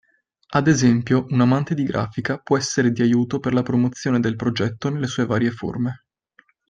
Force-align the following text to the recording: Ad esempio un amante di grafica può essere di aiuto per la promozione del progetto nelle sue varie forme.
Ad 0.53 0.67
esempio 0.67 1.25
un 1.29 1.41
amante 1.41 1.75
di 1.75 1.83
grafica 1.83 2.39
può 2.39 2.57
essere 2.57 2.89
di 2.91 3.03
aiuto 3.03 3.37
per 3.39 3.53
la 3.53 3.61
promozione 3.61 4.19
del 4.19 4.35
progetto 4.35 4.89
nelle 4.89 5.05
sue 5.05 5.27
varie 5.27 5.51
forme. 5.51 6.05